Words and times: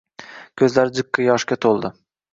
Ko`zlari 0.61 0.93
jiqqa 1.01 1.27
yoshga 1.27 1.59
to`ldi 1.67 1.97